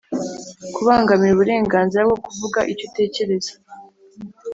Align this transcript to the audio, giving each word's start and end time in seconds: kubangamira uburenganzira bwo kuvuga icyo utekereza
kubangamira 0.73 1.33
uburenganzira 1.35 2.01
bwo 2.07 2.17
kuvuga 2.25 2.59
icyo 2.71 2.83
utekereza 2.89 3.53